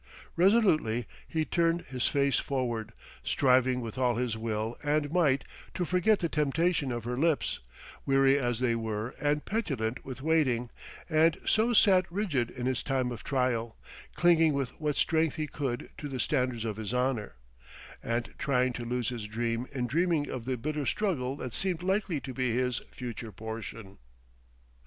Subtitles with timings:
[0.35, 2.91] Resolutely he turned his face forward,
[3.23, 5.43] striving with all his will and might
[5.75, 7.59] to forget the temptation of her lips,
[8.03, 10.71] weary as they were and petulant with waiting;
[11.07, 13.77] and so sat rigid in his time of trial,
[14.15, 17.35] clinging with what strength he could to the standards of his honor,
[18.01, 22.19] and trying to lose his dream in dreaming of the bitter struggle that seemed likely
[22.19, 23.99] to be his future portion.